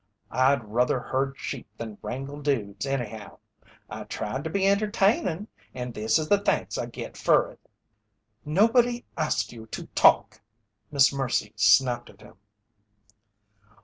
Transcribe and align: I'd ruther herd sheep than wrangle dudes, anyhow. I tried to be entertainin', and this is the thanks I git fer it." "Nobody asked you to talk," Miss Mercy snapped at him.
I'd 0.31 0.67
ruther 0.67 0.99
herd 0.99 1.35
sheep 1.37 1.67
than 1.77 1.99
wrangle 2.01 2.41
dudes, 2.41 2.87
anyhow. 2.87 3.37
I 3.87 4.05
tried 4.05 4.43
to 4.45 4.49
be 4.49 4.65
entertainin', 4.67 5.47
and 5.75 5.93
this 5.93 6.17
is 6.17 6.27
the 6.27 6.39
thanks 6.39 6.75
I 6.79 6.87
git 6.87 7.15
fer 7.15 7.51
it." 7.51 7.59
"Nobody 8.43 9.05
asked 9.15 9.51
you 9.51 9.67
to 9.67 9.85
talk," 9.93 10.41
Miss 10.89 11.13
Mercy 11.13 11.53
snapped 11.55 12.09
at 12.09 12.21
him. 12.21 12.33